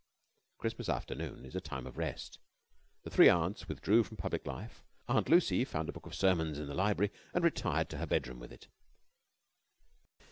[0.57, 2.39] Christmas afternoon is a time of rest.
[3.03, 4.83] The three aunts withdrew from public life.
[5.07, 8.39] Aunt Lucy found a book of sermons in the library and retired to her bedroom
[8.39, 8.67] with it.